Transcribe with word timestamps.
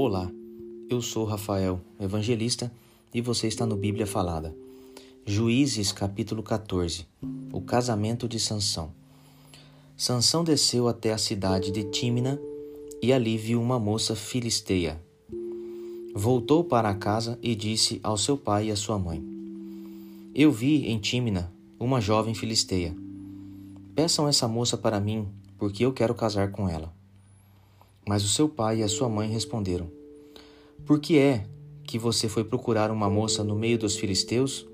Olá, 0.00 0.30
eu 0.88 1.02
sou 1.02 1.24
Rafael, 1.24 1.80
evangelista, 1.98 2.70
e 3.12 3.20
você 3.20 3.48
está 3.48 3.66
no 3.66 3.74
Bíblia 3.74 4.06
Falada. 4.06 4.54
Juízes 5.26 5.90
capítulo 5.90 6.40
14 6.40 7.04
O 7.52 7.60
casamento 7.60 8.28
de 8.28 8.38
Sansão. 8.38 8.92
Sansão 9.96 10.44
desceu 10.44 10.86
até 10.86 11.12
a 11.12 11.18
cidade 11.18 11.72
de 11.72 11.82
Tímina 11.82 12.40
e 13.02 13.12
ali 13.12 13.36
viu 13.36 13.60
uma 13.60 13.80
moça 13.80 14.14
filisteia. 14.14 15.02
Voltou 16.14 16.62
para 16.62 16.94
casa 16.94 17.36
e 17.42 17.56
disse 17.56 17.98
ao 18.00 18.16
seu 18.16 18.38
pai 18.38 18.68
e 18.68 18.70
à 18.70 18.76
sua 18.76 19.00
mãe: 19.00 19.20
Eu 20.32 20.52
vi 20.52 20.86
em 20.86 21.00
Tímina 21.00 21.52
uma 21.76 22.00
jovem 22.00 22.36
filisteia. 22.36 22.94
Peçam 23.96 24.28
essa 24.28 24.46
moça 24.46 24.76
para 24.76 25.00
mim, 25.00 25.26
porque 25.58 25.84
eu 25.84 25.92
quero 25.92 26.14
casar 26.14 26.52
com 26.52 26.68
ela. 26.68 26.96
Mas 28.08 28.24
o 28.24 28.28
seu 28.28 28.48
pai 28.48 28.78
e 28.78 28.82
a 28.82 28.88
sua 28.88 29.06
mãe 29.06 29.28
responderam: 29.28 29.86
Por 30.86 30.98
que 30.98 31.18
é 31.18 31.44
que 31.84 31.98
você 31.98 32.26
foi 32.26 32.42
procurar 32.42 32.90
uma 32.90 33.10
moça 33.10 33.44
no 33.44 33.54
meio 33.54 33.76
dos 33.76 33.98
filisteus? 33.98 34.66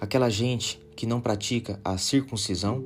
Aquela 0.00 0.28
gente 0.28 0.80
que 0.96 1.06
não 1.06 1.20
pratica 1.20 1.78
a 1.84 1.96
circuncisão? 1.96 2.82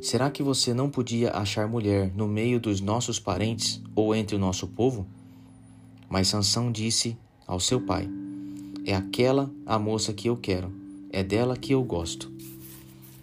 Será 0.00 0.32
que 0.32 0.42
você 0.42 0.74
não 0.74 0.90
podia 0.90 1.30
achar 1.30 1.68
mulher 1.68 2.12
no 2.16 2.26
meio 2.26 2.58
dos 2.58 2.80
nossos 2.80 3.20
parentes 3.20 3.80
ou 3.94 4.12
entre 4.16 4.34
o 4.34 4.38
nosso 4.40 4.66
povo? 4.66 5.06
Mas 6.08 6.26
Sansão 6.26 6.72
disse 6.72 7.16
ao 7.46 7.60
seu 7.60 7.80
pai: 7.80 8.10
É 8.84 8.96
aquela 8.96 9.48
a 9.64 9.78
moça 9.78 10.12
que 10.12 10.28
eu 10.28 10.36
quero, 10.36 10.72
é 11.10 11.22
dela 11.22 11.56
que 11.56 11.72
eu 11.72 11.84
gosto. 11.84 12.32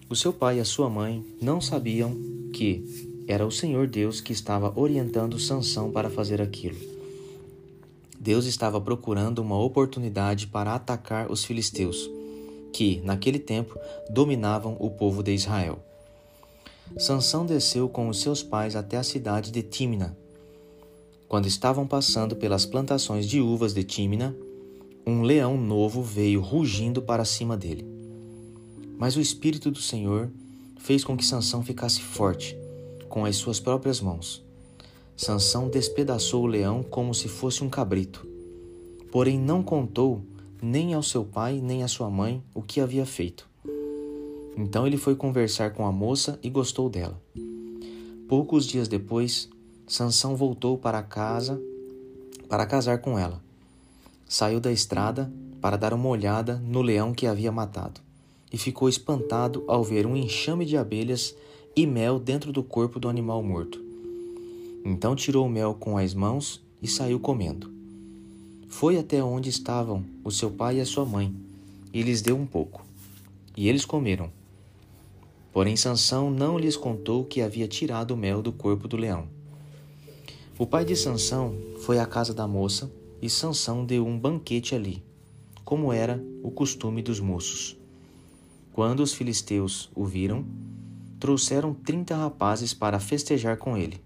O 0.09 0.15
seu 0.15 0.31
pai 0.31 0.59
e 0.59 0.61
a 0.61 0.65
sua 0.65 0.89
mãe 0.89 1.21
não 1.41 1.59
sabiam 1.59 2.15
que 2.53 3.08
era 3.31 3.45
o 3.45 3.51
Senhor 3.51 3.85
Deus 3.85 4.19
que 4.19 4.33
estava 4.33 4.73
orientando 4.75 5.37
Sansão 5.37 5.91
para 5.91 6.09
fazer 6.09 6.41
aquilo. 6.41 6.79
Deus 8.19 8.45
estava 8.45 8.81
procurando 8.81 9.37
uma 9.37 9.55
oportunidade 9.55 10.47
para 10.47 10.73
atacar 10.73 11.31
os 11.31 11.45
filisteus, 11.45 12.09
que, 12.73 12.99
naquele 13.01 13.37
tempo, 13.37 13.77
dominavam 14.09 14.75
o 14.79 14.89
povo 14.89 15.21
de 15.21 15.31
Israel. 15.31 15.77
Sansão 16.97 17.45
desceu 17.45 17.87
com 17.87 18.09
os 18.09 18.19
seus 18.19 18.41
pais 18.41 18.75
até 18.75 18.97
a 18.97 19.03
cidade 19.03 19.51
de 19.51 19.61
Tímina. 19.61 20.17
Quando 21.27 21.45
estavam 21.45 21.85
passando 21.85 22.35
pelas 22.35 22.65
plantações 22.65 23.27
de 23.27 23.39
uvas 23.39 23.75
de 23.75 23.83
Tímina, 23.83 24.35
um 25.05 25.21
leão 25.21 25.55
novo 25.55 26.01
veio 26.01 26.41
rugindo 26.41 26.99
para 26.99 27.23
cima 27.23 27.55
dele. 27.55 27.85
Mas 28.97 29.15
o 29.15 29.21
espírito 29.21 29.69
do 29.69 29.79
Senhor 29.79 30.31
fez 30.79 31.03
com 31.03 31.15
que 31.15 31.23
Sansão 31.23 31.63
ficasse 31.63 32.01
forte 32.01 32.58
com 33.09 33.25
as 33.25 33.35
suas 33.35 33.59
próprias 33.59 33.99
mãos. 33.99 34.41
Sansão 35.17 35.67
despedaçou 35.67 36.43
o 36.43 36.47
leão 36.47 36.81
como 36.81 37.13
se 37.13 37.27
fosse 37.27 37.63
um 37.63 37.69
cabrito. 37.69 38.25
Porém 39.11 39.37
não 39.37 39.61
contou 39.61 40.21
nem 40.61 40.93
ao 40.93 41.03
seu 41.03 41.25
pai 41.25 41.59
nem 41.61 41.83
à 41.83 41.87
sua 41.87 42.09
mãe 42.09 42.41
o 42.53 42.61
que 42.61 42.79
havia 42.79 43.05
feito. 43.05 43.49
Então 44.55 44.85
ele 44.85 44.97
foi 44.97 45.15
conversar 45.15 45.73
com 45.73 45.85
a 45.85 45.91
moça 45.91 46.39
e 46.43 46.49
gostou 46.49 46.89
dela. 46.89 47.19
Poucos 48.27 48.65
dias 48.65 48.87
depois, 48.87 49.49
Sansão 49.87 50.35
voltou 50.35 50.77
para 50.77 51.01
casa 51.01 51.59
para 52.47 52.65
casar 52.65 52.99
com 52.99 53.17
ela. 53.17 53.41
Saiu 54.27 54.59
da 54.59 54.71
estrada 54.71 55.31
para 55.59 55.77
dar 55.77 55.93
uma 55.93 56.07
olhada 56.07 56.55
no 56.63 56.81
leão 56.81 57.13
que 57.13 57.25
havia 57.25 57.51
matado 57.51 57.99
e 58.51 58.57
ficou 58.57 58.89
espantado 58.89 59.63
ao 59.67 59.83
ver 59.83 60.05
um 60.05 60.15
enxame 60.15 60.65
de 60.65 60.77
abelhas 60.77 61.35
e 61.75 61.85
mel 61.85 62.19
dentro 62.19 62.51
do 62.51 62.63
corpo 62.63 62.99
do 62.99 63.09
animal 63.09 63.41
morto. 63.43 63.81
Então 64.83 65.15
tirou 65.15 65.45
o 65.45 65.49
mel 65.49 65.73
com 65.73 65.97
as 65.97 66.13
mãos 66.13 66.61
e 66.81 66.87
saiu 66.87 67.19
comendo. 67.19 67.71
Foi 68.67 68.97
até 68.97 69.23
onde 69.23 69.49
estavam 69.49 70.03
o 70.23 70.31
seu 70.31 70.51
pai 70.51 70.77
e 70.77 70.81
a 70.81 70.85
sua 70.85 71.05
mãe, 71.05 71.33
e 71.93 72.01
lhes 72.01 72.21
deu 72.21 72.37
um 72.37 72.45
pouco. 72.45 72.85
E 73.57 73.67
eles 73.67 73.83
comeram. 73.83 74.31
Porém 75.51 75.75
Sansão 75.75 76.29
não 76.29 76.57
lhes 76.57 76.77
contou 76.77 77.25
que 77.25 77.41
havia 77.41 77.67
tirado 77.67 78.11
o 78.11 78.17
mel 78.17 78.41
do 78.41 78.51
corpo 78.51 78.87
do 78.87 78.95
leão. 78.95 79.27
O 80.57 80.65
pai 80.65 80.85
de 80.85 80.95
Sansão 80.95 81.55
foi 81.79 81.99
à 81.99 82.05
casa 82.05 82.33
da 82.33 82.47
moça, 82.47 82.91
e 83.21 83.29
Sansão 83.29 83.85
deu 83.85 84.05
um 84.05 84.17
banquete 84.17 84.75
ali, 84.75 85.03
como 85.65 85.91
era 85.91 86.23
o 86.43 86.51
costume 86.51 87.01
dos 87.01 87.19
moços. 87.19 87.75
Quando 88.71 89.01
os 89.01 89.13
filisteus 89.13 89.89
o 89.95 90.05
viram, 90.05 90.45
trouxeram 91.19 91.73
trinta 91.73 92.15
rapazes 92.15 92.73
para 92.73 92.99
festejar 92.99 93.57
com 93.57 93.75
ele. 93.75 94.01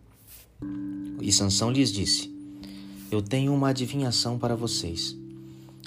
E 1.22 1.32
Sansão 1.32 1.72
lhes 1.72 1.92
disse: 1.92 2.34
Eu 3.12 3.22
tenho 3.22 3.54
uma 3.54 3.70
adivinhação 3.70 4.38
para 4.38 4.56
vocês. 4.56 5.16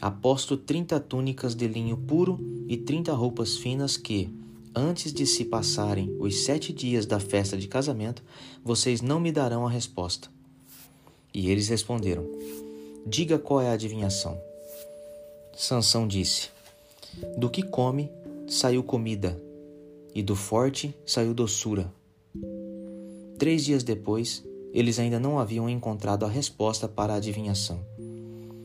Aposto 0.00 0.56
trinta 0.56 1.00
túnicas 1.00 1.54
de 1.54 1.66
linho 1.66 1.96
puro 1.96 2.38
e 2.68 2.76
trinta 2.76 3.12
roupas 3.12 3.56
finas 3.56 3.96
que, 3.96 4.28
antes 4.74 5.12
de 5.12 5.26
se 5.26 5.44
passarem 5.44 6.14
os 6.20 6.44
sete 6.44 6.72
dias 6.72 7.06
da 7.06 7.18
festa 7.18 7.56
de 7.56 7.66
casamento, 7.66 8.22
vocês 8.62 9.00
não 9.00 9.18
me 9.18 9.32
darão 9.32 9.66
a 9.66 9.70
resposta. 9.70 10.28
E 11.32 11.50
eles 11.50 11.68
responderam: 11.68 12.26
Diga 13.06 13.38
qual 13.38 13.60
é 13.60 13.70
a 13.70 13.72
adivinhação. 13.72 14.38
Sansão 15.56 16.06
disse: 16.06 16.50
Do 17.36 17.48
que 17.48 17.62
come 17.62 18.10
saiu 18.48 18.82
comida, 18.82 19.40
e 20.16 20.22
do 20.22 20.34
forte 20.34 20.96
saiu 21.04 21.34
doçura. 21.34 21.92
Três 23.38 23.66
dias 23.66 23.82
depois, 23.82 24.42
eles 24.72 24.98
ainda 24.98 25.20
não 25.20 25.38
haviam 25.38 25.68
encontrado 25.68 26.24
a 26.24 26.28
resposta 26.28 26.88
para 26.88 27.12
a 27.12 27.16
adivinhação. 27.16 27.84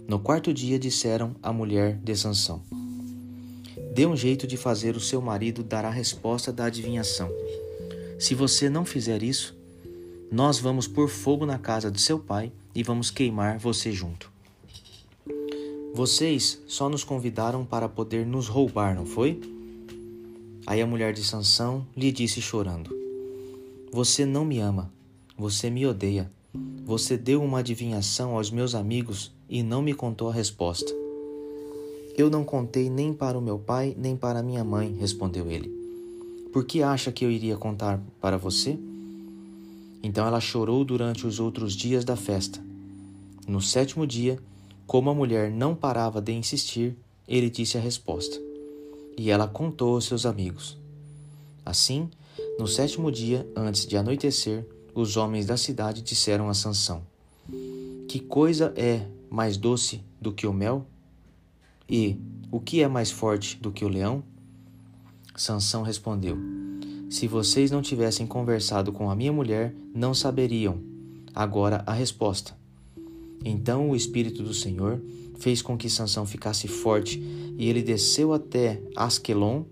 No 0.08 0.18
quarto 0.18 0.54
dia 0.54 0.80
disseram 0.80 1.36
à 1.44 1.52
mulher 1.52 1.98
de 1.98 2.16
Sansão: 2.16 2.62
Dê 3.94 4.06
um 4.06 4.16
jeito 4.16 4.48
de 4.48 4.56
fazer 4.56 4.96
o 4.96 5.02
seu 5.02 5.22
marido 5.22 5.62
dar 5.62 5.84
a 5.84 5.90
resposta 5.90 6.54
da 6.54 6.68
adivinhação. 6.68 7.30
Se 8.18 8.34
você 8.34 8.70
não 8.70 8.86
fizer 8.86 9.22
isso, 9.22 9.54
nós 10.32 10.58
vamos 10.58 10.88
pôr 10.88 11.10
fogo 11.10 11.46
na 11.46 11.60
casa 11.60 11.92
de 11.92 12.00
seu 12.00 12.18
pai 12.18 12.50
e 12.74 12.82
vamos 12.82 13.12
queimar 13.12 13.60
você 13.60 13.92
junto. 13.92 14.32
Vocês 15.94 16.62
só 16.66 16.88
nos 16.88 17.04
convidaram 17.04 17.66
para 17.66 17.90
poder 17.90 18.26
nos 18.26 18.48
roubar, 18.48 18.96
não 18.96 19.06
foi? 19.06 19.61
Aí 20.66 20.80
a 20.80 20.86
mulher 20.86 21.14
de 21.14 21.24
Sansão 21.24 21.86
lhe 21.96 22.12
disse 22.12 22.42
chorando: 22.42 22.96
Você 23.92 24.26
não 24.26 24.46
me 24.46 24.60
ama, 24.60 24.92
você 25.38 25.70
me 25.70 25.86
odeia. 25.86 26.32
Você 26.86 27.18
deu 27.18 27.42
uma 27.42 27.60
adivinhação 27.60 28.36
aos 28.36 28.52
meus 28.52 28.76
amigos 28.76 29.32
e 29.50 29.64
não 29.64 29.82
me 29.82 29.94
contou 29.94 30.30
a 30.30 30.34
resposta. 30.34 30.92
Eu 32.18 32.30
não 32.30 32.44
contei 32.44 32.90
nem 32.90 33.14
para 33.14 33.38
o 33.38 33.42
meu 33.42 33.58
pai, 33.58 33.96
nem 33.98 34.18
para 34.18 34.44
minha 34.44 34.64
mãe, 34.64 34.96
respondeu 35.00 35.50
ele. 35.50 35.72
Por 36.52 36.66
que 36.66 36.84
acha 36.84 37.12
que 37.12 37.24
eu 37.24 37.32
iria 37.32 37.56
contar 37.56 38.02
para 38.20 38.38
você? 38.38 38.78
Então 40.04 40.28
ela 40.28 40.42
chorou 40.42 40.84
durante 40.84 41.26
os 41.26 41.40
outros 41.40 41.74
dias 41.74 42.04
da 42.04 42.18
festa. 42.18 42.62
No 43.48 43.62
sétimo 43.62 44.06
dia, 44.06 44.38
como 44.86 45.10
a 45.10 45.16
mulher 45.16 45.50
não 45.50 45.74
parava 45.74 46.22
de 46.22 46.34
insistir, 46.34 46.96
ele 47.28 47.50
disse 47.50 47.78
a 47.78 47.82
resposta 47.82 48.51
e 49.18 49.30
ela 49.30 49.48
contou 49.48 49.96
aos 49.96 50.06
seus 50.06 50.26
amigos. 50.26 50.78
Assim, 51.66 52.10
no 52.58 52.68
sétimo 52.68 53.12
dia, 53.12 53.48
antes 53.56 53.86
de 53.86 53.98
anoitecer, 53.98 54.66
os 54.94 55.18
homens 55.18 55.46
da 55.46 55.58
cidade 55.58 56.02
disseram 56.02 56.50
a 56.50 56.54
Sansão: 56.54 57.02
Que 58.08 58.20
coisa 58.20 58.74
é 58.76 59.06
mais 59.30 59.58
doce 59.58 60.04
do 60.20 60.32
que 60.32 60.46
o 60.46 60.54
mel? 60.54 60.86
E 61.90 62.18
o 62.52 62.60
que 62.60 62.82
é 62.82 62.88
mais 62.88 63.12
forte 63.12 63.58
do 63.58 63.72
que 63.72 63.86
o 63.86 63.90
leão? 63.90 64.24
Sansão 65.36 65.84
respondeu: 65.84 66.38
Se 67.10 67.28
vocês 67.28 67.72
não 67.72 67.82
tivessem 67.82 68.28
conversado 68.28 68.92
com 68.92 69.10
a 69.10 69.16
minha 69.16 69.32
mulher, 69.32 69.74
não 69.94 70.14
saberiam 70.14 70.80
agora 71.34 71.84
a 71.86 71.94
resposta. 71.94 72.56
Então 73.44 73.90
o 73.90 73.96
espírito 73.96 74.44
do 74.44 74.54
Senhor 74.54 75.02
fez 75.40 75.62
com 75.62 75.78
que 75.78 75.90
Sansão 75.90 76.26
ficasse 76.26 76.68
forte, 76.68 77.20
e 77.62 77.70
ele 77.70 77.84
desceu 77.84 78.34
até 78.34 78.82
Asquelon 78.96 79.66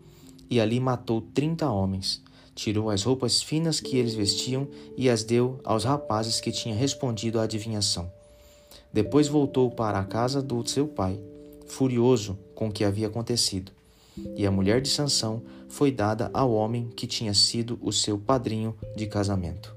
e 0.48 0.62
ali 0.62 0.80
matou 0.80 1.22
trinta 1.22 1.72
homens. 1.72 2.22
Tirou 2.54 2.92
as 2.92 3.02
roupas 3.02 3.42
finas 3.42 3.80
que 3.80 3.98
eles 3.98 4.14
vestiam 4.14 4.68
e 4.96 5.10
as 5.10 5.24
deu 5.24 5.60
aos 5.64 5.86
rapazes 5.86 6.40
que 6.40 6.52
tinham 6.52 6.78
respondido 6.78 7.40
à 7.40 7.44
adivinhação. 7.44 8.12
Depois 8.94 9.28
voltou 9.28 9.72
para 9.72 9.98
a 9.98 10.06
casa 10.06 10.40
do 10.40 10.64
seu 10.70 10.88
pai, 10.88 11.20
furioso 11.66 12.38
com 12.54 12.68
o 12.68 12.72
que 12.72 12.84
havia 12.84 13.08
acontecido. 13.08 13.72
E 14.38 14.46
a 14.46 14.52
mulher 14.52 14.82
de 14.82 14.90
Sansão 14.90 15.42
foi 15.68 15.92
dada 15.92 16.30
ao 16.32 16.54
homem 16.54 16.92
que 16.96 17.08
tinha 17.08 17.34
sido 17.34 17.80
o 17.82 17.92
seu 17.92 18.20
padrinho 18.20 18.76
de 18.96 19.08
casamento. 19.08 19.76